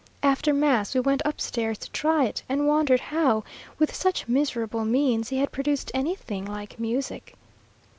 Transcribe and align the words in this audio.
After 0.23 0.51
mass 0.51 0.95
we 0.95 0.99
went 0.99 1.21
upstairs 1.25 1.77
to 1.77 1.91
try 1.91 2.25
it, 2.25 2.41
and 2.49 2.67
wondered 2.67 2.99
how, 2.99 3.43
with 3.77 3.93
such 3.93 4.27
miserable 4.27 4.83
means, 4.83 5.29
he 5.29 5.37
had 5.37 5.51
produced 5.51 5.91
anything 5.93 6.43
like 6.43 6.79
music. 6.79 7.35